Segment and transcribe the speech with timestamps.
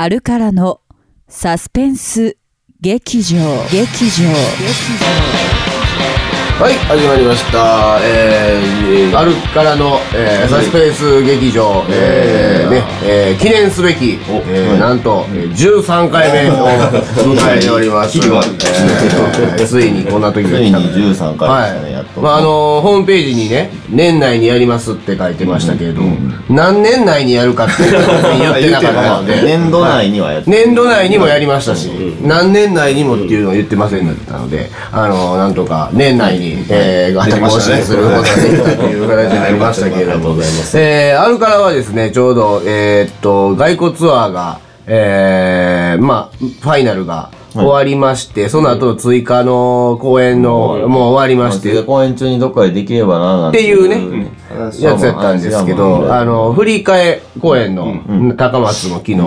[0.00, 0.80] アルカラの
[1.26, 2.36] サスペンス
[2.80, 3.36] 劇場。
[3.68, 4.28] 劇場。
[6.58, 8.00] はい、始まりました。
[8.02, 18.18] えー、あるからの、えー、サスペンス劇場、えー、ね、えー、記念すべき、えー、なんと、えー、13回目を迎えております。
[18.18, 20.98] えー、ついにこんな時がついに来たので。
[20.98, 22.20] 13回でしたね、やっと。
[22.20, 26.16] まああのホームページにね年内にやりますって書いてましたけれども、
[26.50, 31.88] 何年内にやるかって言ってなかったので年度内にはやって年度内にもやりましたし、
[32.20, 40.36] 何年内にもっていうのを言ってませんだったので、あのなんとか年内に、えー、ガタ更新することができたという形になりましたけれども、
[40.74, 59.18] えー、あるからはですね、ちょうど、えーっと、外交ツアーが、えー、まあ、ファイナルが終わりまして、その後追加の公演の、もう終わりまして、公演中にどっかでできればなっていうね、やつやったんですけど、あの、振り替え公演の高松も昨日、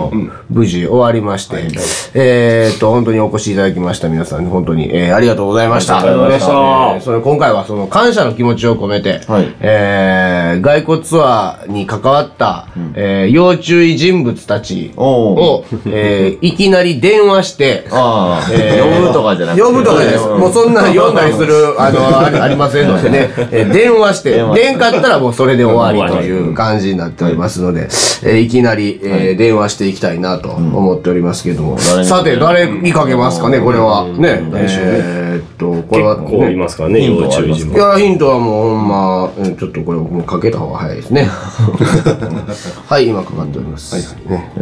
[0.50, 1.68] 無事終わりまして、
[2.14, 5.98] えーっと、本当にお越しいただきました皆さん、本当に、えーありがとうございました。
[5.98, 6.52] ありがとうございました。
[6.52, 9.54] えーそれ今回はその感謝の気持ちを込めて、はい。
[9.60, 19.62] えー外国ツアーに関わった、えー要注意人物たちを、えーいきなり電話して、えー呼ぶとかじゃなくて。
[19.62, 20.26] 呼ぶとかです。
[20.26, 31.78] もうそんな読んだりする、あの、ありありませんのでね、えー電話して、電話電かったらもうそれで終わりという感じになっておりますので、えーいきなり、えー電話していきたいなと思っておりますけども。
[31.78, 34.06] さて、誰にかけますかね、これは。
[34.08, 34.42] ね。
[34.52, 37.74] えーっと、これは、こういますからね、ヒントはあります要注意。
[37.74, 41.28] いや、ヒントはもうほんま、うんちょっとこれもうかけた方が早いですね。
[42.88, 43.94] はい、今かかっております。
[44.28, 44.52] ね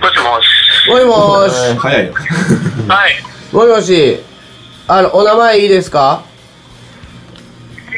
[0.00, 0.88] もしもし。
[0.88, 1.78] もしもーし。
[1.78, 2.14] 早いよ。
[2.88, 3.12] はい。
[3.52, 4.22] もしもし。
[4.86, 6.22] あの、お名前いいですか？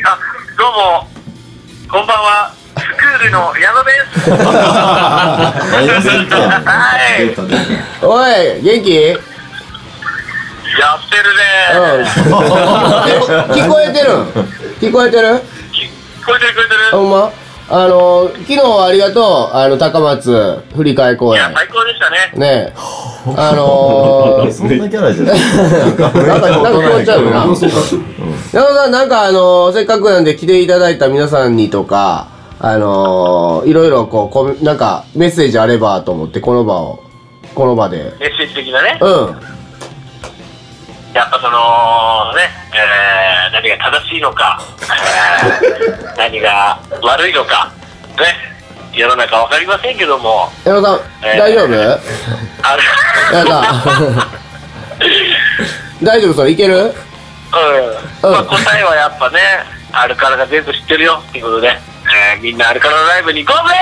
[0.05, 0.19] あ、
[0.59, 1.06] どうも。
[1.91, 2.55] こんばんは。
[2.75, 3.91] スクールの矢野で
[4.25, 4.31] す。
[4.31, 4.36] は
[7.20, 7.36] い。
[8.03, 8.94] おい、元気？
[8.98, 9.17] や
[10.97, 11.22] ってる
[11.75, 12.03] うん。
[12.03, 12.09] ね。
[13.54, 14.09] 聞こえてる
[14.81, 15.28] 聞こえてる？
[15.28, 16.91] 聞こえてる聞こえてる。
[16.93, 17.31] ほんま？
[17.69, 19.56] あの、昨日はありがとう。
[19.56, 21.53] あの、高松振り替え公演いや、。
[21.55, 22.33] 最高でしたね。
[22.37, 22.73] ねえ。
[23.37, 25.41] あのー、そんなキャラじゃない。
[25.41, 27.45] なんか、なんかちゃうよな。
[27.45, 32.28] 山田さん、なんかあのーせっかくなんで来ていただいた皆さんにとか、
[32.59, 37.03] あのー、いろいろこうこう、なんかメッセージあればと思って、この場を、
[37.55, 38.12] この場で。
[38.19, 38.99] メッセージ的なね。
[39.01, 39.37] うん。
[41.15, 47.71] やっぱその、ね、えー、何が正しいのか、えー、何が悪いのか、
[48.19, 48.25] ね。
[48.95, 51.69] 世の中わかりませんけども、山田さん、えー大丈夫？
[52.62, 52.83] ある。
[53.33, 54.27] 山田さん。
[56.05, 56.75] 大丈夫それいける？
[56.77, 56.93] うん。
[58.31, 59.41] まあ答えはやっぱね、
[59.93, 61.69] アルカラが全部知ってるよっていうことで、
[62.34, 63.75] えー、みんなアルカラのライブに行こうぜ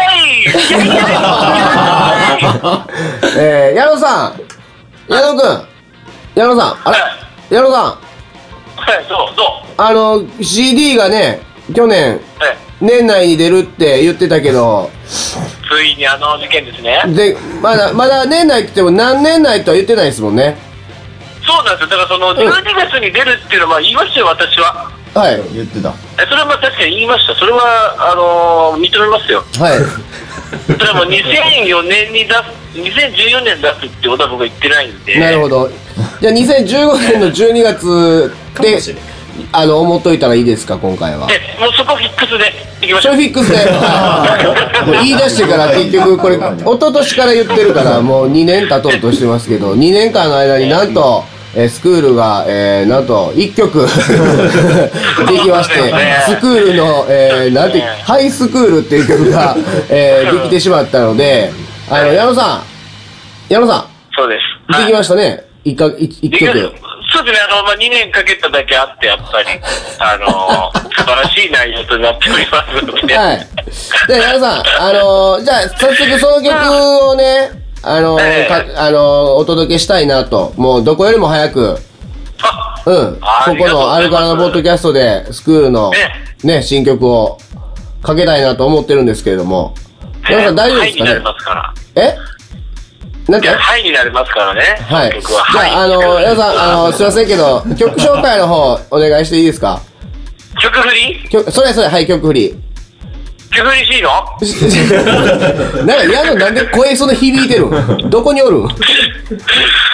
[3.36, 4.40] えー、矢野さん
[5.08, 5.66] 矢野くん
[6.40, 6.92] 矢野さんあ
[7.50, 7.56] れ？
[7.56, 7.98] 矢野さんは
[8.98, 9.72] い、そう、そう。
[9.76, 11.40] あの CD がね
[11.74, 17.02] 去年え年内に出るって言ってたけどついにあの事件ですね。
[17.14, 20.56] でまだまだ年内って言っても何年内とは言ってないですもんね
[21.44, 21.96] そうなんですよ。
[21.96, 24.90] だからその、12月に出るっていうのはまあ言いましたよ、私は。
[25.14, 25.92] はい言ってた。
[26.22, 27.34] えそれはまあ確かに言いました。
[27.34, 27.60] それは、
[27.98, 29.44] あのー認めますよ。
[29.58, 29.78] はい
[30.72, 32.40] それはもう2004年に出す、
[32.74, 35.18] 2014年出すってことは僕は言ってないんで。
[35.18, 35.70] なるほど
[36.20, 38.78] じゃあ2015年の12月で
[39.52, 41.26] あの思っといたらいいですか今回は。
[41.30, 42.52] え、もうそこフィックスで
[42.84, 43.14] いきましょう。
[43.14, 46.40] それフィックスで、は いもう言い出してから結局これ一
[46.78, 53.80] 昨年から言ってるからもう2年経とうとしてますけど2年間の間になんと、えースクールが、えーなんと1曲
[55.26, 55.74] できまして
[56.28, 59.56] スクールの、えーなんてハイスクールっていう曲が、
[59.88, 61.50] えーできてしまったので
[61.90, 62.62] あの矢野さん。
[63.52, 64.36] 矢野さそうで
[64.70, 64.80] す。
[64.80, 66.74] んできましたね1か一曲。
[67.12, 69.48] そうですね、あの、まあ、2年かけただけあって、やっぱり、
[69.98, 73.46] あのー、素晴らしい内容となっておりますので、はい。
[74.06, 77.50] で、矢野さん、あのーじゃあ、早速その曲をね、
[77.82, 78.72] あのーええ。
[78.74, 79.00] かあのー
[79.32, 80.52] お届けしたいなと。
[80.56, 81.78] もう、どこよりも早く、
[82.42, 83.20] あ、うん。
[83.20, 85.90] ここのアルカラのポッドキャストで、スクールの、
[86.44, 87.38] ね、新曲を
[88.04, 89.74] かけたいなと思ってるんですけれども。
[90.28, 91.10] 矢野さん、大丈夫ですかね？
[91.10, 92.39] ハイに
[93.30, 93.72] なりますから。
[93.72, 94.60] えなんていになりますからね。
[94.88, 95.12] はい。
[95.14, 99.80] 曲はじゃあ、あのー矢野さん、あのー すいませんけど、曲紹介の方、お願いしていいですか？
[100.60, 101.28] 曲振り？
[101.30, 102.54] 曲、それそれ、はい、曲振り。
[103.52, 104.10] 曲振りしいの？
[105.86, 108.10] なんか、矢野なんで声そんな響いてるん？
[108.10, 108.68] どこにおるん？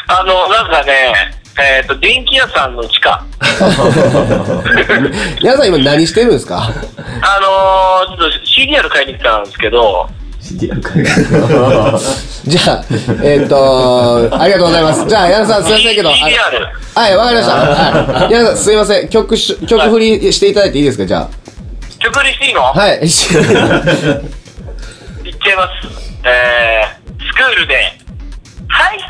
[0.09, 1.15] あの、なんかね、
[1.59, 3.25] えっ、と、電気屋さんの地下。
[5.41, 6.59] 皆さん今何してるんですか？
[6.59, 6.71] あ
[8.11, 10.07] のー、ちょっと CDR 買いに来たんですけど、
[12.47, 12.85] じゃあ、
[13.23, 15.05] えっ、とありがとうございます。
[15.09, 16.13] じゃあ、矢野さんすいませんけど、あ。
[17.01, 17.55] はい、わかりました。
[17.55, 18.33] はい。
[18.33, 19.09] 矢野さんすいません。
[19.09, 21.05] 曲し、曲振りしていただいていいですか？
[21.07, 21.29] じゃ
[21.99, 22.61] 曲にしていいの？
[22.67, 22.73] あ。
[22.73, 22.99] はい。
[23.03, 23.35] いっちゃ
[25.53, 25.71] います。
[26.25, 27.75] えー、スクールで、
[28.69, 29.05] はい、ス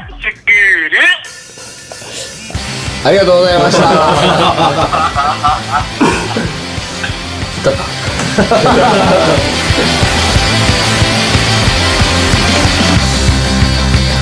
[0.45, 0.99] クール。
[3.05, 3.83] ありがとうございました。
[7.65, 7.77] この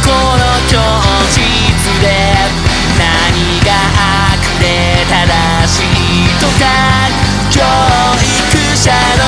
[0.05, 0.11] 教
[1.31, 1.41] 室
[2.03, 2.07] で
[2.99, 3.73] 何が
[4.35, 4.65] 悪で
[5.09, 5.17] 正
[5.67, 6.63] しいとか
[7.51, 7.63] 教
[8.21, 9.24] 育者の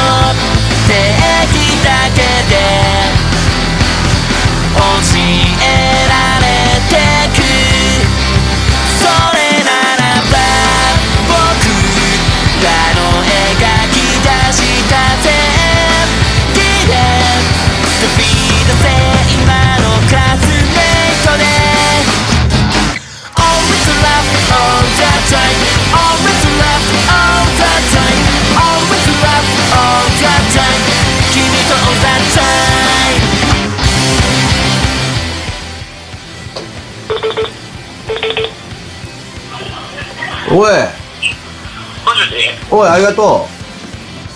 [40.58, 42.32] おい、もしもし？
[42.70, 43.46] おい、ありがと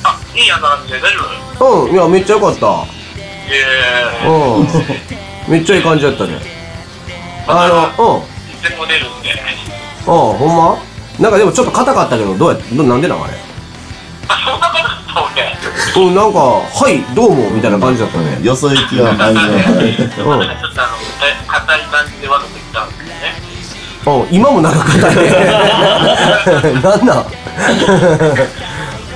[0.04, 1.18] あ、いいやなんで大丈
[1.58, 1.84] 夫？
[1.84, 1.88] う。
[1.88, 2.84] うん、いや、めっちゃよかった。
[3.48, 4.62] えう
[5.48, 5.50] ん。
[5.50, 6.38] めっちゃいい感じだったね。
[7.46, 8.20] あの、うん。
[8.20, 9.30] ー、いつでも出るんで。
[9.32, 10.78] ああ、ほんま？
[11.18, 13.32] なんかでもちょっと硬かったけど、どうやどなんでなんあれ？
[14.28, 15.22] あ、そんなことだった
[15.96, 16.06] 俺。
[16.06, 18.44] うん、なんか、はい、どうも、みたいな感じだったね。
[18.44, 20.40] よそ行きは感じのうん。
[20.40, 20.92] なんかちょっとあの、
[21.46, 21.99] 硬い感
[24.06, 25.30] うん、今もなんか硬いね。
[26.82, 27.18] なんなん？
[27.18, 27.24] うん。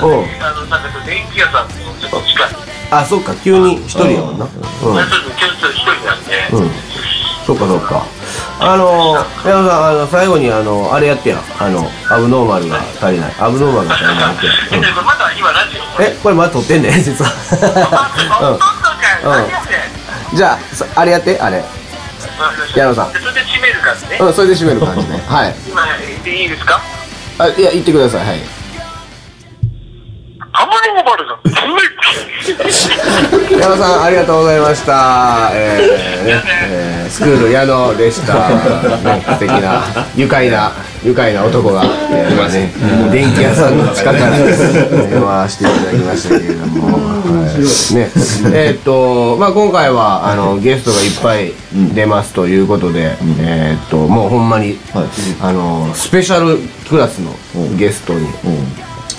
[0.02, 2.46] あの、なんか電気屋さんとちょっと近い。
[2.90, 4.44] あ、そっか、急に一人やもんな。
[4.44, 4.50] うん。
[4.50, 6.48] ちょっと、ちょっと一人なんで。
[6.52, 6.70] うん。
[7.46, 8.04] そっかそっか。
[8.60, 11.38] あのー、矢野さん、あの、最後に、あの、あれやってや。
[11.58, 13.32] あの、アブノーマルが足りない。
[13.40, 14.52] アブノーマルが足りないやってや。
[14.72, 16.06] え、これまだ今ラジオこれ。
[16.06, 17.30] え、これまだ撮ってんね実は。
[17.30, 17.34] あ、
[18.34, 18.64] ほとんどか
[19.20, 19.24] い。
[19.24, 21.64] 何やってんじゃあ、そあれやって、あれ。
[22.76, 24.18] 矢野さんでそれで締めるからね。
[24.20, 25.22] うん、それで締める感じね。
[25.26, 25.54] はい。
[25.68, 25.82] 今、
[26.30, 26.80] いいですか？
[27.38, 28.26] あ、いや、言ってください。
[28.26, 28.40] はい。
[30.56, 31.36] あまりもバルだ。
[33.58, 35.50] 矢野さん、ありがとうございました。
[35.52, 38.48] えーねえースクール矢野でした。
[38.48, 39.82] ね、素敵な、
[40.16, 40.72] 愉快な、
[41.04, 42.72] 愉快な男が、えー今ね、
[43.12, 48.10] 電気屋さんの近くから電話していただきましたけれども、はい、ね、
[48.54, 51.52] えーっと、まあ今回は、あの、ゲストがいっぱい
[51.94, 55.06] 出ますということで、えーっと、もうほんまに、はい
[55.40, 56.58] あの、スペシャル
[56.88, 57.32] クラスの
[57.76, 58.28] ゲストに、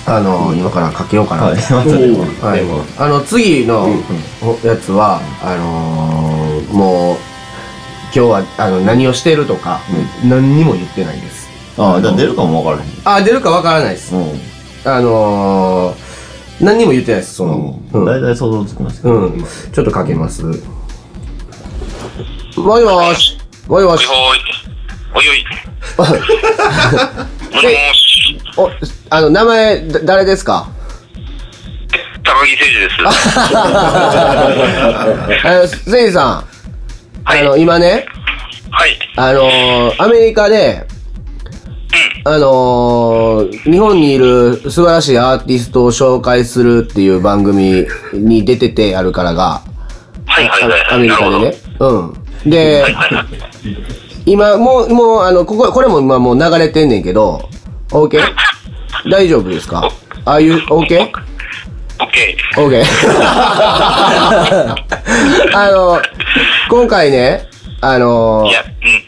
[0.06, 2.60] あの、今からかけようかなとはい、
[2.98, 3.88] あの次の
[4.64, 7.16] やつは、あのーもう
[8.14, 9.80] 今日はあの何をしてるとか、
[10.24, 12.92] 何にも言ってないですああ、じゃあ出るかも分からへん。
[13.04, 14.40] あ出るかわからないです、うん。
[14.84, 18.00] あのー、何にも言ってないですそのうん。
[18.00, 19.14] うん、大体想像つきますけど。
[19.14, 20.60] うんちょっとかけますもし
[22.56, 23.36] もしもしもし
[23.68, 23.98] おいおい。
[25.18, 25.44] おいおい。
[25.98, 26.12] もし
[27.64, 28.05] もし。
[28.56, 28.70] お
[29.10, 30.68] あの名前だ誰ですか？
[32.24, 32.96] 高木誠二です。
[35.46, 36.44] あのせいじさん、
[37.24, 38.06] はいあの今ね
[38.70, 38.98] はい。
[39.16, 40.86] あのー、アメリカで、
[42.24, 49.62] あのー、日本にいる素晴らしいアーティストを紹介するっていう番組に出てて、あるからが、
[50.26, 50.80] はいはいはい。
[50.90, 51.54] あアメリカでなるね。
[51.78, 51.94] う
[52.48, 52.50] ん。
[52.50, 52.84] で。
[54.26, 57.48] 今、もう、もう、あの、ここ、これも今もう流れてんねんけど、
[57.90, 58.18] OK?
[59.10, 59.90] 大丈夫ですか？
[60.24, 60.70] あいう、OK?
[60.70, 61.12] オッケ
[62.56, 62.82] OK
[65.54, 66.00] あの、
[66.68, 67.48] 今回ね、
[67.80, 68.44] あの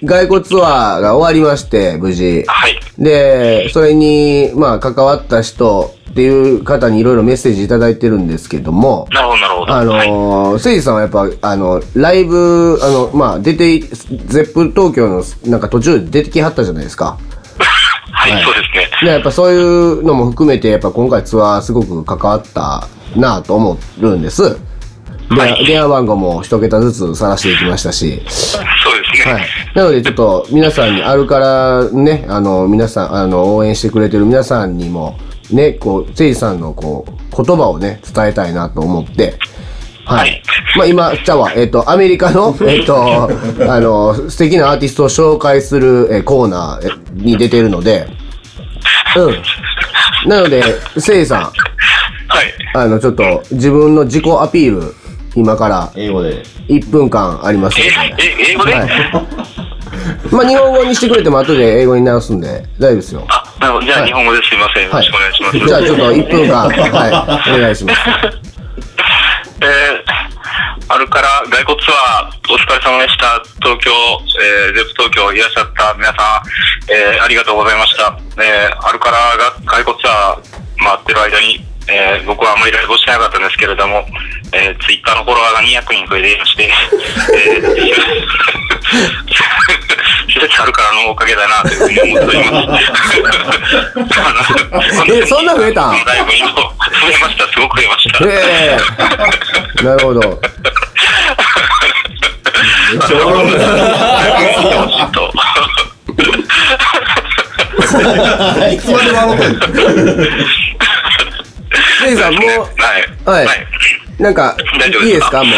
[0.00, 0.06] うん。
[0.06, 2.44] 外国ツアーが終わりまして、無事。
[2.46, 2.78] はい。
[2.98, 9.72] で、それに、まあ、関わった人っていう方にいろいろメッセージいただいてるんですけども、なるほどなるほど。
[9.72, 10.10] あはい。
[10.10, 17.18] のー、せいじさんはやっぱ、あの、ライブ、あの、まあ、出て、ゼップ東京の、なんか途中で出てきはったじゃないですか。
[18.32, 18.90] はい、そうですね。
[19.02, 24.58] で、やっぱそういうのも含めて、やっぱ今回ツアーすごく関わったなぁと思るんです。
[25.30, 28.22] で、はい電話番号も一桁ずつ晒していきましたし。
[28.26, 29.32] そうですね。
[29.34, 29.46] はい。
[29.74, 35.18] なのでちょっと皆さんにあるからね、あの、皆さん、あの、応援してくれてる皆さんにも、
[35.50, 39.38] ね、こう、せいじさんのこう、言葉をね、伝えたいなと思って、
[40.08, 40.42] はい。
[40.76, 43.28] まあ今、じゃあ、えっ、と、アメリカの、 えっ、と、
[43.68, 48.06] あの、素敵なアーティストを紹介する、えーコーナーえに出てるので、
[49.16, 50.30] うん。
[50.30, 50.62] なので、
[50.98, 51.52] せいさん、はい。
[52.74, 54.94] あの、ちょっと、自分の自己アピール、
[55.34, 56.42] 今から英語で。
[56.68, 58.24] 1分間ありますのえ、で。
[58.48, 58.88] え、英語で、はい。
[60.30, 63.26] まあ、日本語にしてくれても後で英語に直すんで、大丈夫ですよ。
[63.28, 63.86] あ、なるほど。
[63.86, 64.84] じゃあ、はい日本語ですいません。
[64.84, 65.58] よろしくお願いします。
[65.58, 68.00] じゃあ、ちょっと1分間、はい、お願いします。
[69.60, 69.97] えー、
[70.88, 73.44] あるから外国ツアー、お疲れ様でした。
[73.60, 73.92] 東京、
[74.40, 76.48] えー、ゼップ東京いらっしゃった皆さん、
[76.88, 78.18] えー、ありがとうございました。
[78.40, 80.40] えー、あるからが外国ツアー
[80.80, 81.60] 回ってる間に、
[81.92, 84.00] えー、僕はあんまりライブをしてなかったんですけれども、
[84.56, 86.72] えー、ツイッターのフォロワーが200人増えていまして、
[87.36, 87.68] えー、
[90.28, 92.84] 施設あるからのおかげだなというふうに思っております。
[95.12, 95.94] えそんな増えたん？
[95.96, 96.22] 増え
[97.20, 97.48] ました。
[97.52, 98.24] すごく増えました。
[98.26, 98.78] え
[99.80, 100.20] えなるほど。
[100.20, 100.26] め
[102.96, 103.44] っちゃおもろい。
[108.74, 109.52] いつまで笑ってん
[112.16, 112.48] のさん、もう、は
[113.42, 113.46] い。
[113.46, 113.66] はい
[114.18, 114.56] なんか、
[115.04, 115.54] いいですか、もう。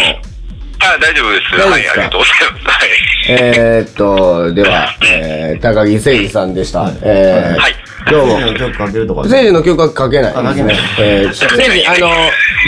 [0.82, 1.54] あ、大丈夫です。
[1.54, 1.92] はい、大丈夫ですか？
[1.92, 2.34] ありがとうござい
[2.64, 2.78] ます。
[2.78, 2.88] はい。
[3.28, 6.90] えー、っと、では、えー、高木誠二さんでした。
[7.02, 7.74] えーはい
[8.10, 8.54] どうも。
[8.54, 9.20] 曲かけるとか。
[9.20, 10.74] 誠二の曲は書けないですね。
[10.98, 12.08] えー、誠二、あの、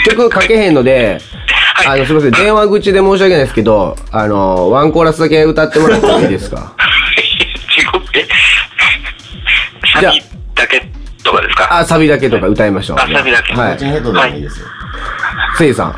[0.05, 1.19] 曲書けへんので、
[1.87, 6.75] あの、すみません、電話口で申し訳ないですけど、あの、ワンコーラスだけ歌ってもらってもいいですか？
[7.75, 8.27] 地獄で、
[9.99, 10.21] じゃあサビ
[10.53, 10.85] だけ
[11.23, 11.79] とかですか？
[11.79, 12.97] あ、サビだけとか歌いましょう。
[12.99, 13.85] あサビだけはいマッチ。
[13.85, 14.67] ンヘッドでもいいですよ。
[15.47, 15.95] 誠二さん。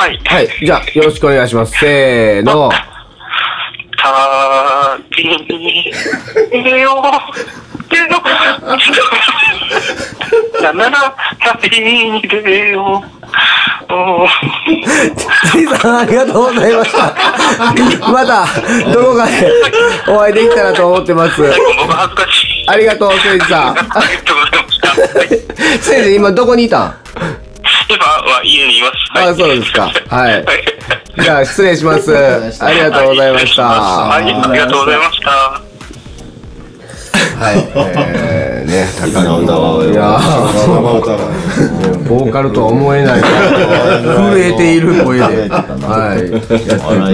[0.00, 0.18] はい。
[0.24, 0.48] はい。
[0.64, 1.78] じゃあ、よろしくお願いします。
[1.78, 2.70] せーの。
[5.10, 5.24] 旅
[5.58, 5.92] に
[6.50, 7.90] 出よう。
[7.90, 8.06] 出よ
[10.58, 10.62] う。
[10.62, 11.14] ななら、
[11.60, 13.92] 旅に出よう。
[13.92, 14.28] おー
[15.52, 17.14] せいさん、ありがとうございました。
[18.10, 18.46] また、
[18.94, 19.52] どこかで
[20.08, 21.42] お会いできたらと思ってます。
[22.68, 23.72] ありがとう、せいじさん。
[23.72, 24.88] ありがとうございました。
[25.18, 25.28] はい
[25.82, 26.94] せいじ、今どこにいたん？
[27.90, 28.92] 今は家にいます。
[29.14, 30.46] あそうですかはいはい。
[31.20, 32.16] じゃあ、失礼します。
[32.16, 32.38] あ
[32.70, 33.64] りがとうございました。
[33.64, 35.30] はい、ありがとうございました。
[35.30, 35.60] は
[37.52, 37.56] い。
[37.74, 40.20] えー、ね、好きな歌は、いや。
[42.08, 43.28] ボーカルとは思えない、震
[44.40, 45.44] えている声で、はい、や
[46.38, 46.56] ってく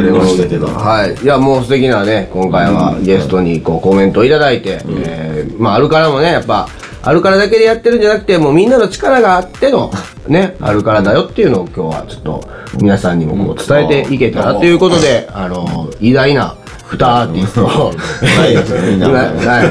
[0.03, 1.15] れましたけど、はい。
[1.23, 6.69] いや、もう素敵なね、今回はゲストにこうコメントをいただいて、えーまあ、あるからもね、やっぱ、
[7.03, 9.91] あるからだけでやってるんじゃなくて、もうみんなの力があっての、
[10.29, 12.49] ね、あるからだよっていうのを今日はちょっと
[12.81, 16.55] 皆さんにもこう伝えていけたらということで、あの、偉大な
[16.89, 17.93] 二アーティスト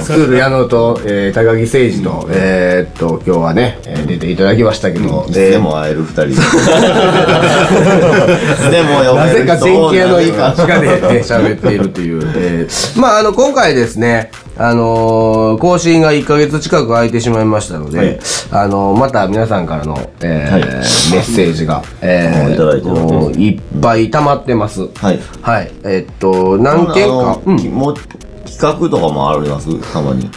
[0.02, 6.36] スクール矢野と、えー、高木誠二と、えー、っと、今日はね、えー出ていただきましたけど、でも会える二人で。
[8.70, 12.22] でも呼なぜかべる人電気屋のいいか地下で、ね、喋っているという。
[12.36, 18.20] えーまあ、あの、今回ですね、あのー更新が1ヶ月近く空いてしまいましたので、はい
[18.52, 24.88] あのーまた皆さんからの、えーはいメッセージが、えもういただいてういっぱい溜まってます。
[24.96, 25.20] はい。
[25.42, 25.72] はい。
[25.84, 27.40] えっと、何件か。
[27.46, 27.58] うん。
[27.72, 29.94] もう企画とかもあります？
[29.94, 30.30] たまに。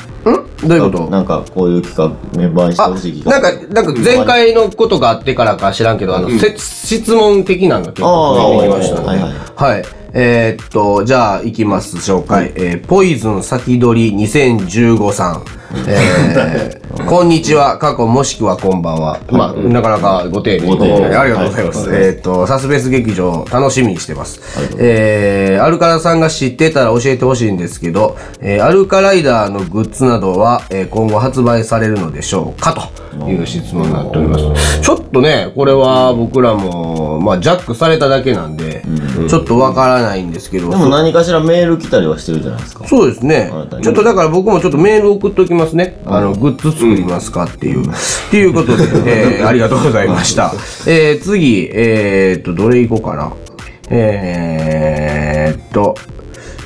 [0.64, 1.10] どういうこと？
[1.10, 3.52] なんかこういう企画、メンバーにしてあほしい企画。
[3.52, 12.52] なんか、なんか前回のことがあってからか知らんけど、あの、せ質問的なのが結構出てきましたので、あーはいはいえーっと、じゃあ、行きます、紹介。
[12.54, 15.57] えーポイズン先取り2015さん。
[15.70, 19.20] えーこんにちは、過去もしくはこんばんは。
[19.30, 21.04] まあ、なかなかご丁寧に。
[21.14, 21.88] ありがとうございます。
[21.88, 22.02] はい。
[22.02, 24.40] えーっと、サスペンス劇場、楽しみにしてます。
[24.78, 32.90] えーアルカラさんが知ってたら教えてほしいんですけど、えーアルカライダーのグッズなどは、えー今後発売されるのでしょうか？
[33.18, 34.80] という質問になっております。
[34.80, 38.82] ちょっとね、これは僕らも、まあ、ジャックされただけなんで、
[39.28, 42.86] ちょっとわからないんですけど、でも何かしらメール来たりはしてるじゃないですか。
[42.86, 43.50] そうですね。
[43.82, 46.00] ちょっとだから僕もちょっとメール送っときますね。
[46.06, 47.84] あの、グッズ作りますかっていう。
[47.86, 47.90] っ
[48.30, 50.54] ていうことで、 えーありがとうございました。
[50.86, 53.32] えー、次、えーっと、どれいこうかな。
[53.90, 55.94] えーっと、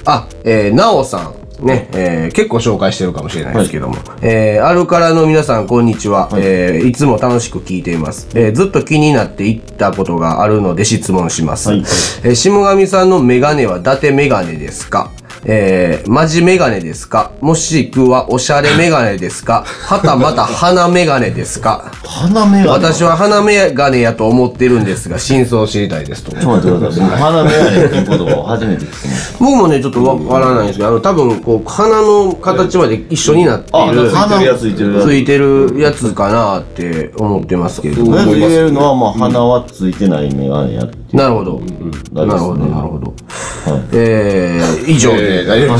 [0.05, 1.35] あ、えー、なおさん。
[1.67, 3.95] ね、えー結構紹介してるかもしれないですけども。
[4.21, 6.29] えー、アルカラの皆さん、こんにちは。
[6.37, 8.27] えーいつも楽しく聞いています。
[8.35, 11.69] えーずっと気になっていったことがあるので質問します。
[11.69, 11.85] はい
[12.25, 15.11] えー下上さんのメガネは伊達メガネですか？
[15.45, 17.33] えー、マジメガネですか？
[17.41, 19.65] もしくはおしゃれメガネですか？
[19.89, 21.91] はたまた鼻メガネですか？
[22.05, 26.33] 鼻目が私は鼻メガネやと思ってるんですが、 真相を知りたいですと。
[26.33, 27.19] ちょっと待ってください。
[27.19, 35.05] 鼻目がねっていう言葉を初めて聞きました僕もね、ちょっとわからないんですけど、あの、多分、こう、鼻の形まで一緒になっている、鼻ついてるやつ。
[35.07, 38.13] ついてるやつかなって思ってますけれども。
[38.17, 41.61] とりあえず言えるのはまあ鼻はついてない眼鏡やってなるほど。
[42.12, 43.14] なるほど、なるほど。
[43.92, 45.45] えー、以上で。
[45.45, 45.76] えー。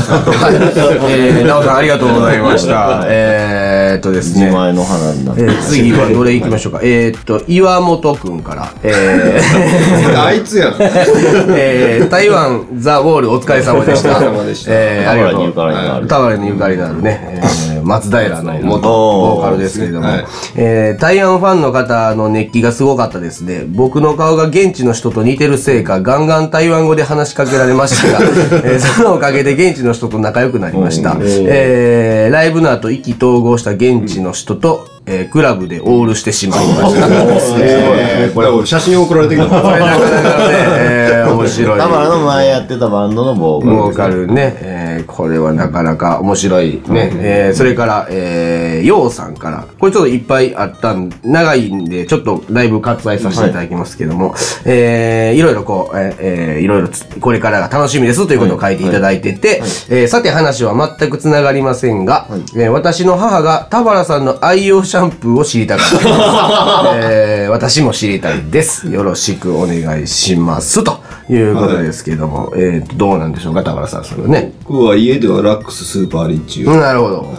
[1.09, 3.03] えー、なおさんありがとうございました。
[3.07, 4.45] えーっとですね。
[4.45, 6.79] 自前の鼻になってえー次はどれ行きましょうか？
[6.83, 8.71] えーっと、岩本くんから。
[8.83, 10.75] えー あいつやん。
[10.79, 14.21] えー、台湾ザ・ウォールお疲れ様でした。
[14.67, 15.53] えー、ありがとう。
[15.53, 17.41] 田原にゆかりのある田原にゆかりのあるね、
[17.73, 20.25] えー、松平の元ボーカルですけれども、はい
[20.55, 23.65] えー、台湾ファンの方の熱気がすごかったですね。
[23.67, 28.19] 僕の顔が現地の人と似てるせいか、ガンガン台湾語で話しかけられましたが、
[28.63, 31.17] えー、そのおかげで現地の人と仲良くなりました。
[31.19, 37.07] えー、ライブの後意気投合した現地の人と、えー、クラブでオールしてしまいました。
[37.59, 39.47] えーこれ俺写真送られてきた。
[39.47, 40.05] これなかなかね、
[40.49, 41.79] えー、面白い。
[41.79, 47.11] 田原の前やってたバンドのボーカルボーカルね、えーこれはなかなか面白いね。
[47.15, 54.35] えーそれから、えー、ようさんから、これちょっといっぱいあったん、長いんで、ちょっとライブ割愛させていただきますけども、
[54.65, 66.95] えーいろいろこう、えーえーいろいろつこれからが楽しみですということを書いていただいてて、えーさて話は全くつながりませんが、えー私の母が田原さんの愛用シャンプーを知りたかった。
[66.99, 68.89] えー私も知りたいです。
[68.89, 70.83] よろしくお願いします。
[70.83, 74.53] ということですけども、えーと、どうなんでしょうか、田原さん、それはね。
[74.65, 77.33] 僕は家ではラックススーパーリッチをうんなるほど。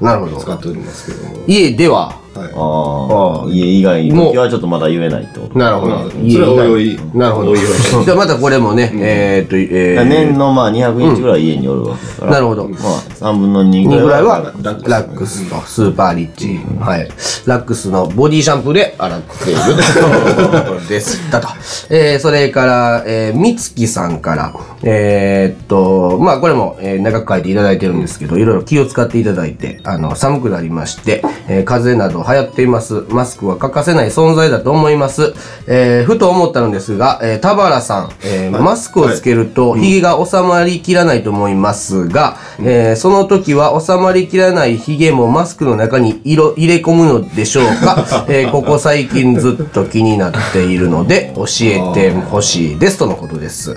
[0.00, 0.36] なるほど。
[0.38, 1.44] 使っておりますけども。
[1.46, 5.58] 家では、ああ家以外の時はちょっとまだ言えないってこと。
[5.58, 6.10] なるほど。
[6.10, 7.00] それはおいおい。
[7.14, 7.50] なるほど。
[7.50, 12.68] おいおいじゃあまたこれもね、えーっと、えー、年のまあ200日ぐらい家におるわけだから、なるほど。
[12.68, 17.08] まあ3分の2 2ぐらいぐらいははラックスとスーパーリッチ、はい。
[17.46, 21.48] ラックスのボディシャンプーで洗っているということでしたと。
[21.90, 33.04] えー、それから、えー、みつきさんから、えーっと、まあこれも、えー長く書いていただいてるんですけど、いろいろ気を使っていただいて、あの、寒くなりまして、えー風邪など流行っています。
[33.08, 35.34] マスクは欠かせない存在だと思います。
[35.66, 53.76] えー、ふと思ったのですが、えー、田原さん、えーマスクをつけると、髭が収まりきらないと思いますが、えーその時は収まりきらない髭もマスクの中に色入れ込むのでしょうか、 えーここ最近ずっと気になっているので、教えてほしいです、とのことです。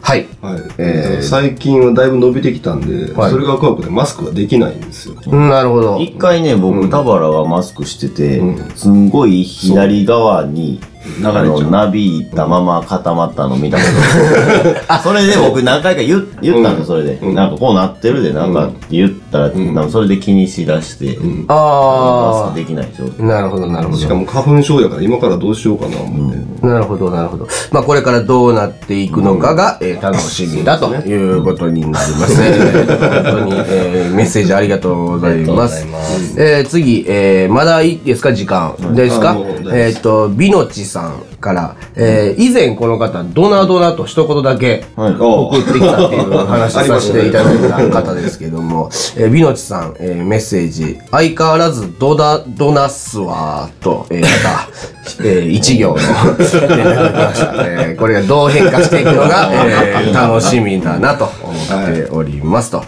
[0.00, 0.26] はい。
[0.42, 0.62] はい。
[0.78, 5.14] えー最近はだいぶ伸びてきたんで、はいそれが怖くてマスクはできないんですよ。
[5.32, 5.98] なるほど。
[6.00, 8.42] 一回ね僕田原がマスクしてて、
[8.74, 10.80] すんごい左側に
[11.22, 13.82] あのなびいたまま固まったの見たこ
[14.88, 14.98] と。
[15.02, 23.98] それで僕何回か言う言ったんですそれで、なんかこうなってるでなんかって言ったら、なんかそれで気にしだして、マあスクできないでしょあ、なるほど、なるほど。
[23.98, 26.66] しかも花粉症やから今からどうしようかな思って。
[26.66, 27.48] なるほど、なるほど。
[27.72, 32.46] まあ、これからどうなっていくのかが、えー楽しみだということになりますね。
[32.54, 35.84] えー本当に、えーメッセージありがとうございます。
[36.38, 38.32] えー次、えーまだいいですか？
[38.32, 38.74] 時間。
[38.94, 39.36] ですか？
[39.72, 41.12] えでっと、ビノチさん
[41.44, 45.14] から、えー以前この方、ドナドナと一言だけはい。
[45.14, 54.68] 送ってきたっていう話をさせていただいた方ですけども、えー、ビノチさん、えーメッセージ、相変わらずドダ、ドナスワーと、えーまた、
[55.20, 55.96] えー一行の。
[55.98, 62.82] えーこれがどう変化していくのが、 えー楽しみだなと思っておりますと。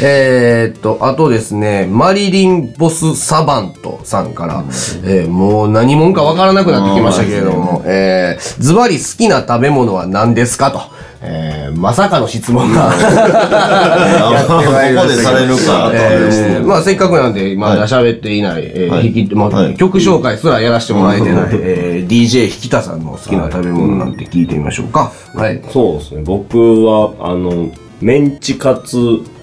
[0.00, 4.64] えーっと、あとですね、マリリン・ボス・サバントさんから、
[5.04, 10.80] えーもう何者かわからなくなってきましたけれども、えーズバリ好きな食べ物は何ですかと。
[11.24, 12.92] えーまさかの質問が。
[12.94, 15.06] やってまいりましたけど。
[15.06, 15.90] ここでされるか。
[15.94, 19.06] えーまあせっかくなんでまだ喋っていない、えーはい。
[19.06, 19.74] 引きまあはい。
[19.74, 25.10] 曲紹介すらやらせてもらえてない、えー DJ 引田さんの好きな食べ物なんて聞いてみましょうか。
[25.34, 25.60] はい。
[25.72, 26.22] そうですね。
[26.24, 27.68] 僕は、あの、
[28.00, 28.96] メンチカツ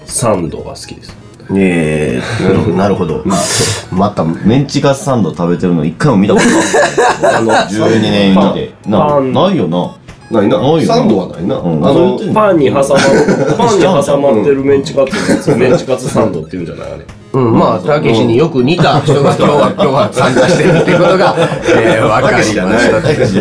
[0.04, 1.16] サンドが好きです。
[1.52, 3.96] えー、なるほど、なるほど。
[3.96, 7.34] また、メンチカツサンド食べてるの一回も見たことない。
[7.36, 8.72] あの、12年見て。
[8.86, 9.32] なパン。
[9.32, 9.90] ないよな
[10.30, 10.58] ないな。
[10.58, 11.56] ないサンドはないな。
[11.56, 11.86] うん。
[11.86, 12.82] あの、パンに挟ま、
[13.58, 17.04] パンに挟まってるメンチカツのやつをメンチカツサンドって言うんじゃないあれ。
[17.32, 21.36] うん、まあ、たけしによく似た人が今日は、今日は参加してるっていうことが、
[21.78, 22.66] えー、わかりました。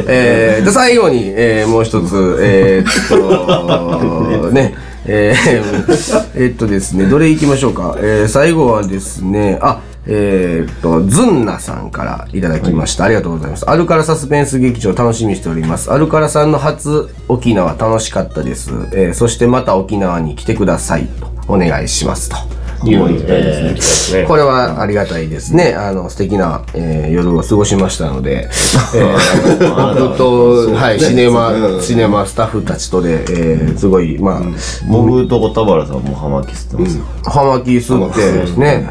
[0.08, 4.76] えー、で、最後に、えー、もう一つ、えー、っと、 ね、
[5.06, 7.96] えー、えーっとですね、どれ行きましょうか。
[8.00, 13.06] えー、最後はですね、あ、えーっと、ズンナさんからいただきました。
[13.06, 13.70] ありがとうございます。
[13.70, 15.92] アルカラサスペンス劇場楽しみにしております。
[15.92, 18.72] アルカラさんの初沖縄楽しかったです。
[18.94, 22.59] えーそしてまた沖縄に来てくださいとお願いしますと。
[22.86, 25.76] いう、えーこれはありがたいですね。
[25.78, 28.50] あの、素敵な、えー夜を過ごしましたので、
[28.96, 34.42] えー僕 と、はい、シネマ、シネマスタッフたちとで、えーすごい、まあ、
[34.88, 37.04] 僕とこ田原さんも葉巻吸ってますよ。
[37.26, 38.90] 葉巻吸ってね、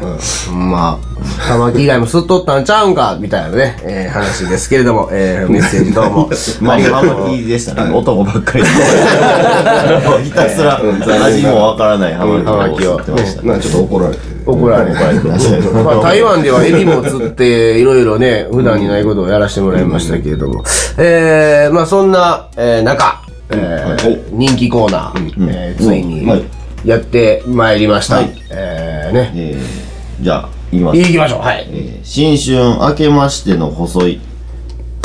[0.53, 6.29] まあ、葉巻以外も吸っとったんちゃうんか、みたいなね、えー話ですけれども、えー メッセージどうも。
[6.61, 7.91] まあ、葉巻でしたね。
[7.93, 8.69] 男ばっかりで。
[10.23, 10.79] ひたすら
[11.25, 13.78] 味もわからない葉巻を吸ってました。
[13.81, 14.19] 怒られて。
[14.45, 14.97] 怒られて。
[15.83, 20.63] まあ、台湾ではエビも釣って、いろいろね、普段にないことをやらせてもらいましたけれども、
[20.97, 26.43] えー、まあそんな、えー、中、えー人気コーナー、えーついにはい
[26.85, 28.17] やってまいりました。
[28.17, 29.31] はいえー、ね。
[29.35, 30.97] えーじゃあ、言います。
[30.99, 31.39] 行きましょう。
[31.41, 31.67] はい。
[31.71, 34.21] えー新春明けましての細い、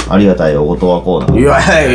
[0.09, 1.41] ありがたいお言葉コーナー。
[1.41, 1.87] いやはい。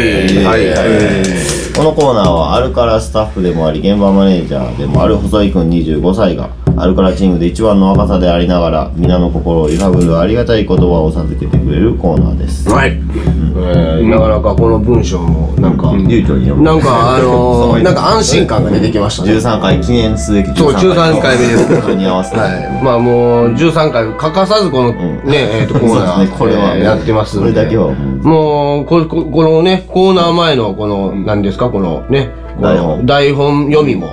[0.46, 1.69] はいはい。
[1.80, 12.70] このコーナーはアルカラスタッフでもあり現場マネージャーでもある細井くん25歳がアルカラチームで一番の若さでありながら皆の心を揺さぶるありがたい言葉を授けてくれるコーナーです。
[12.70, 12.92] はい。
[12.92, 16.64] えー、なかなかこの文章も、なんか、流暢に読む。
[16.64, 19.34] なんかあのー、なんか安心感が出てきましたね。
[19.34, 22.38] 13回記念すべきそう13回目ですに合わせて。
[22.38, 22.84] はい。
[22.84, 27.40] まあもう、13回欠かさずこの、ね、えっ、と、コーナー、ねこれはえーやってます。
[27.40, 33.68] これだけはもうもう、こここのね、コーナー前の、この、何ですか、このね、この台本。
[33.68, 34.10] 読みも、ん。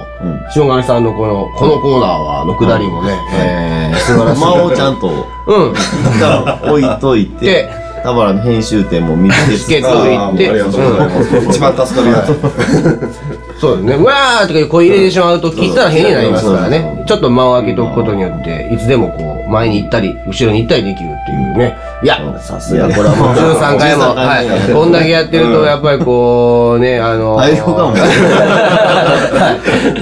[0.57, 4.45] 塩上さんのこの、このコーナーは、のくだりもね、えー、素晴らしい。
[4.45, 5.09] 間をちゃんと
[5.47, 5.73] うん。
[5.73, 7.47] 一旦置いといて。
[7.47, 9.93] で、田原の編集点も見つけつけとい
[10.37, 11.37] て、ありがとうございます。
[11.51, 13.61] 一番助かるやつ。
[13.61, 14.05] そうですね。
[14.05, 17.05] わーとか声入れてしまうと切ったら変になりますからね。
[17.07, 21.77] ちょっと間を空けとくことによって、いつでもこう、前に行ったり、後ろに行ったりできるっていうね。
[22.03, 24.75] いや、さすがいや、これはもう13回も、13回はい目。
[24.75, 27.41] こんだけやってると、やっぱりこう、ね、あの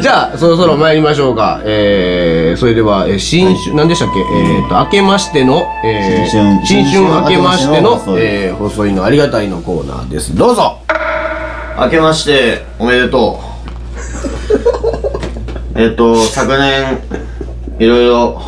[0.00, 1.60] じゃあ、そろそろ参りましょうか。
[1.64, 4.18] えー、それでは、えー新春、何でしたっけ？
[4.18, 10.36] えーと、明けましての、えー、新春明けましての新春明けましての、えー、細いのありがたいのコーナーです。
[10.36, 10.80] どうぞ
[11.78, 13.54] 明けましておめでとう。
[15.80, 16.98] えっと、昨年、
[17.78, 18.40] いろいろ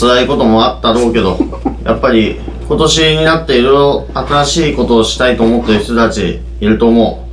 [0.00, 1.38] 辛いこともあったろうけど、
[1.84, 7.26] やっぱり今年になっていろいろ新しいことをしたいと思ってる人たちいると思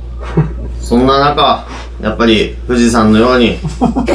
[0.80, 0.84] う。
[0.84, 1.66] そんな中、
[2.02, 3.58] やっぱり富士山のように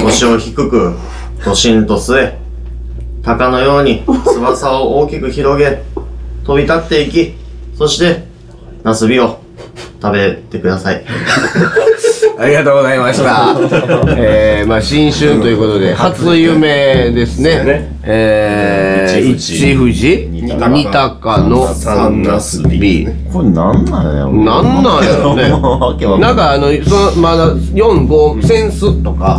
[0.04, 0.94] 腰を低く、
[1.46, 2.38] ドシンと据え、
[3.24, 5.82] 鷹のように翼を大きく広げ、
[6.46, 7.36] 飛び立っていき、
[7.78, 8.24] そして、
[8.84, 9.40] ナスビを
[10.02, 11.04] 食べてください。
[12.38, 13.56] ありがとうございました。
[14.18, 17.90] えー、まあ新春ということで、初夢ですね。
[18.04, 23.08] えー、一富士、二鷹の三ナスビ。
[23.32, 24.62] これなんなんやろな。
[24.62, 25.50] んなんやろね。
[26.20, 29.38] なんかあの、その、まだ4、5、センスとか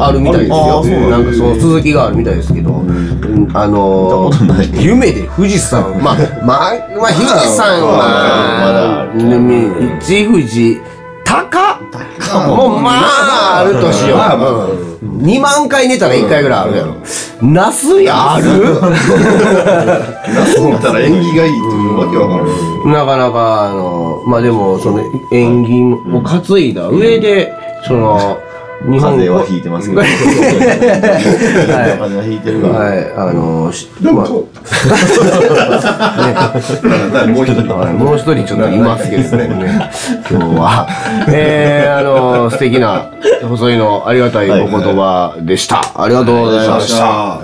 [0.00, 0.84] あるみたいですあよ。
[1.10, 3.50] なんかその続きがあるみたいですけど、うん。
[3.54, 9.06] あのー、夢で富士山、 まあ、まあ、まあ、富士山まだは、
[10.00, 10.80] 一富士、
[11.24, 11.80] 高
[12.46, 12.76] も。
[12.76, 14.86] うまあ、あるとしよう。
[14.86, 16.94] うん2万回寝たら1回ぐらいあるやろ。
[17.42, 18.34] ナスや？
[18.34, 18.46] ある？
[18.80, 22.92] ナス見たら縁起がいいっていうわけわからん。
[22.92, 25.00] なかなか、あの、まあでも、その、
[25.32, 27.52] 縁起を担いだ上で、
[27.88, 28.38] その、
[28.84, 30.00] 日本風邪はひいてますけど。
[30.02, 30.24] はい風
[31.70, 32.62] 邪はひいてる。
[32.64, 34.14] はい、あの、しまあ
[37.28, 37.72] もう一人。
[37.74, 39.90] はい、もう一人ちょっといますけれどもね、
[40.28, 40.88] 今日は。
[41.28, 43.10] えー、あの、素敵な、
[43.48, 45.80] 細いのありがたいお言葉でした。
[45.96, 47.38] ありがとうございました。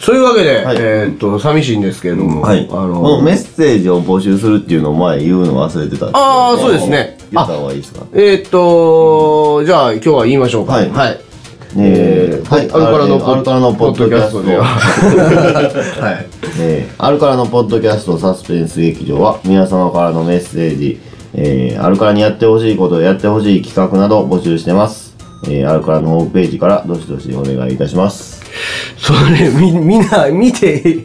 [0.00, 2.66] そういうわけで、はいえーっと、寂しいんですけれども、はい。
[2.70, 8.06] あこのの、メッセージを募集するっていうのを前言うの忘れてたんですけどあーそうですね言った方がいいですか？
[8.12, 10.72] えーっと、じゃあ今日は言いましょうか。
[10.74, 11.20] はいはい。
[11.78, 12.62] えー、はい。
[12.62, 14.64] アルカラのアルカラのポッドキャストでは。
[16.00, 16.26] はい。
[16.58, 21.00] えー、アルカラのポッドキャストサスペンス劇場は皆様からのメッセージ、
[21.34, 25.14] えー、アルカラにやってほしいこと、やってほしい企画など募集してます。
[25.44, 28.39] えー、アルカラのホームページからどしどしお願いいたします。
[28.96, 30.98] それ、み、みんな見て、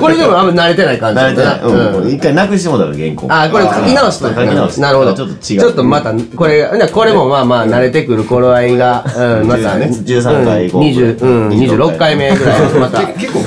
[0.00, 1.60] これでもあんま慣れてない感じ慣れてない。
[1.60, 2.02] うん。
[2.02, 2.14] うん。
[2.14, 3.26] 一回なくしてもらったら原稿。
[3.30, 5.14] あ、これ書き直したん書き直したなるほど。
[5.14, 5.60] ちょっと違う。
[5.60, 9.04] ちょっとまた、これ、なこれもまあまあ慣れてくる頃合いが、
[9.40, 9.86] うん、またね。
[9.86, 10.78] 13回以降。
[10.78, 12.14] うん20うん、26回。
[12.14, 13.40] 目ぐらい、また、 結構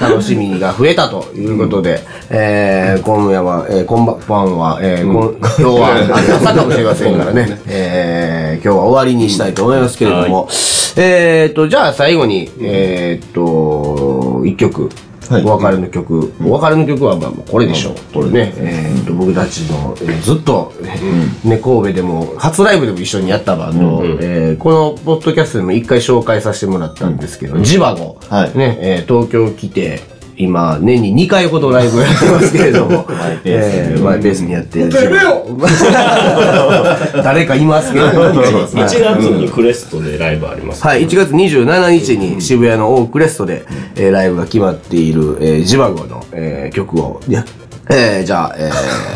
[0.00, 0.52] 楽しみ。
[0.62, 5.06] が増えたということで、えー、今夜は、えー、こんばんは、えん。
[5.06, 10.48] 今日は朝かもしれませんから ね、えー、今日は終わりにしたいと思いますけれども、
[10.96, 14.88] えーと、じゃあ最後に、えーと、の、一曲、
[15.28, 15.44] はい。
[15.44, 17.94] お別れの曲、お別れの曲はまあこれでしょう。
[18.12, 28.58] これね、えーと僕たちの、えーずっと、えーね、神戸でも、初ライブでも一緒にやったバンド、えーこのポッドキャストでも一回紹介させてもらったんですけど、ジバゴ、はい。
[28.58, 30.00] ね、えー東京来て、
[30.42, 34.80] 今、年に2回ほどライブやってますけれども、 マイペーマイペースにやって。
[34.80, 34.90] る。
[37.22, 40.84] 誰かいますけど、 1月にクレストでライブあります。
[40.84, 43.64] はい、1月27日に渋谷のオークレストで、
[43.96, 47.44] えーライブが決まっている、えージバゴの、えー曲を、いや、
[47.90, 48.70] えーじゃあ、え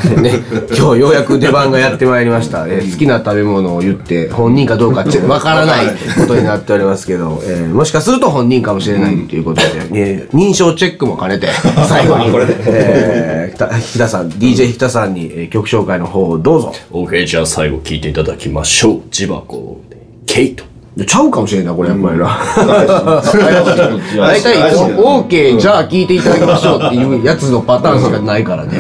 [0.09, 0.33] ーね、
[0.77, 2.67] 今日ようやく出番がやってまいりました。
[2.67, 5.87] えー好きな食べ物を言って、本人かどうかっとわからない
[6.19, 11.49] ことになっておりますけど、えーもしかすると本人かもしれないということで、えー認証チェックも兼ねて、
[11.89, 12.27] 最後に、
[12.67, 16.73] えー、たひたさん、DJ ひたさんに、えー曲紹介の方をどうぞ。
[16.91, 19.03] OK、じゃあ最後聞いていただきましょう。
[19.11, 20.65] ジバコで、ケイト。
[21.05, 22.25] ちゃうかもしれんない、これやっぱりな。
[22.25, 22.29] い
[24.17, 28.71] 大体、オーケー、じゃあ聞いていただきましょうっていうやつのパターンしかないからね。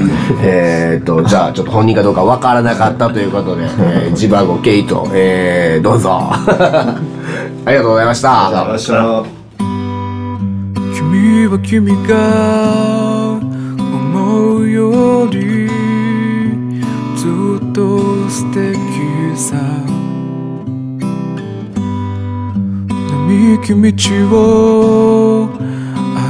[0.43, 6.31] えーっと、じゃあちょっと本人かどうかわからなかったということで、えージバゴ、ケイト、えー、どうぞ。
[6.33, 6.97] あ
[7.67, 8.51] りがとうございました。
[10.95, 13.39] 君は君が
[13.79, 15.69] 思うより
[17.17, 17.29] ず
[17.63, 17.99] っと
[18.31, 19.55] 素敵さ
[23.27, 23.35] 道
[24.31, 25.49] を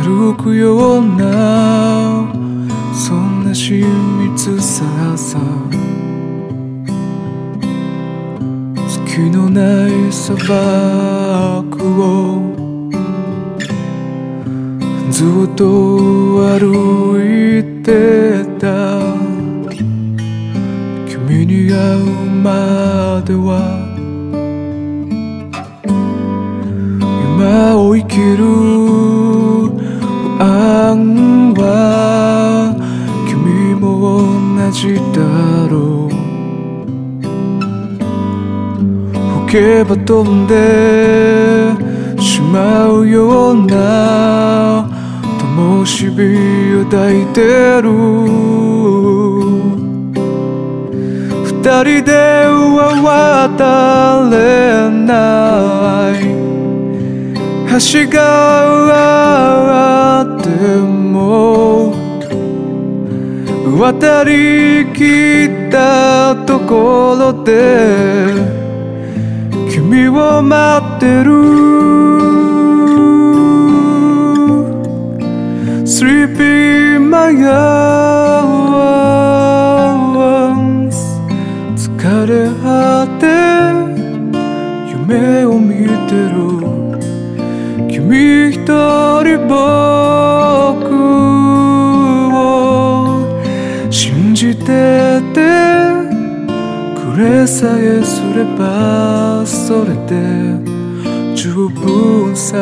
[0.03, 2.33] 歩くような
[2.95, 3.85] そんな親
[4.19, 4.85] 密さ
[5.17, 5.39] さ。
[8.89, 12.57] 月のない砂漠を
[15.11, 15.65] ずっと
[16.59, 18.67] 歩いてた。
[21.07, 22.05] 君に会う
[22.43, 23.86] までは
[27.77, 29.71] を生きる不
[30.41, 32.75] 安は
[33.29, 33.87] 君も
[34.57, 35.21] 同じだ
[35.69, 36.11] ろう
[39.47, 40.53] 吹けば飛んで
[42.21, 44.89] しまうような
[45.39, 47.91] 灯火を抱いてる
[51.45, 52.13] 二人で
[52.47, 53.65] は渡
[54.03, 54.06] れ
[57.79, 58.21] 橋が
[60.21, 60.49] あって
[60.81, 61.93] も
[63.79, 68.33] 渡りきったところで
[69.71, 71.37] 君を待ってる。
[75.85, 77.76] Sleepy my arms
[97.47, 100.17] さえすればそれで
[101.37, 102.57] 十分さ。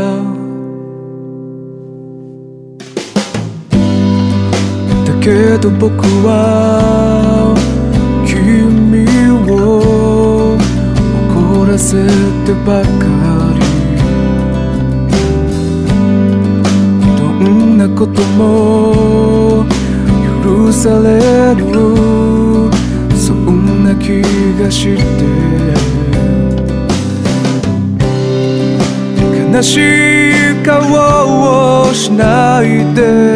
[5.06, 7.54] だけど僕は
[8.26, 9.06] 君
[9.50, 10.58] を
[11.30, 12.06] 怒らせ
[12.44, 12.86] てばか
[13.54, 13.60] り。
[17.16, 19.64] どんなことも
[20.44, 22.13] 許される。
[24.04, 24.20] 気
[24.60, 25.02] がして
[29.50, 33.34] 悲しい顔をしないで。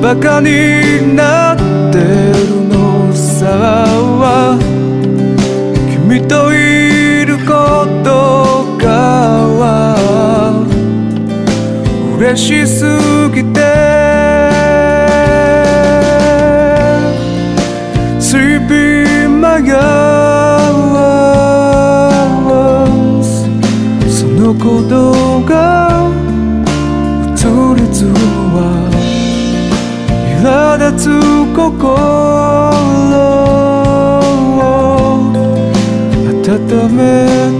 [0.00, 1.56] バカになっ
[1.92, 4.56] てるのさ
[5.90, 8.88] 君といることが
[9.60, 10.64] は。
[12.18, 12.86] 嬉しす
[13.34, 13.67] ぎて
[27.92, 28.04] つ
[28.54, 28.88] は
[30.42, 31.10] 苛立つ
[31.54, 31.68] 心
[34.50, 35.32] を
[36.34, 36.50] 温
[36.94, 37.00] め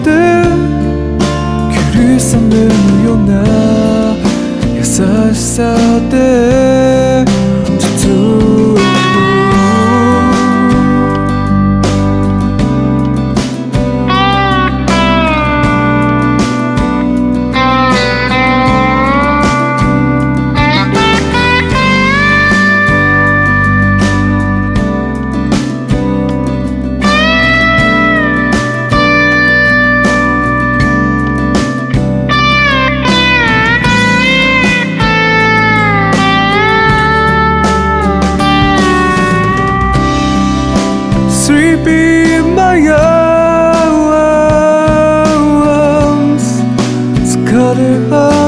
[0.03, 0.07] て
[1.73, 3.33] 霧雨のような
[4.77, 5.59] 優しさ
[6.11, 6.68] で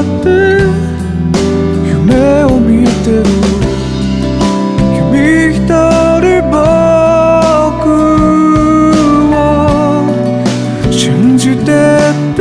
[0.01, 0.27] 果て
[1.87, 3.23] 夢を見てる
[4.95, 5.59] 君一
[6.19, 6.55] 人僕
[9.31, 9.37] を
[10.91, 11.65] 信じて
[12.35, 12.39] て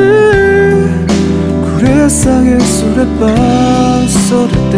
[1.67, 3.23] くれさえすれば
[4.09, 4.75] それで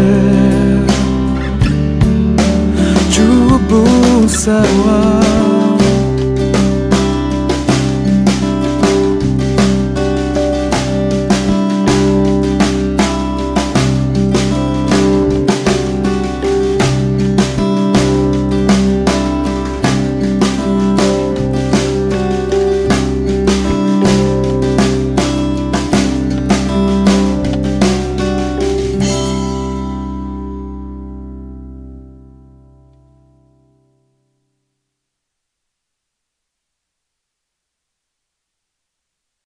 [3.10, 3.16] 十
[3.68, 5.11] 分さは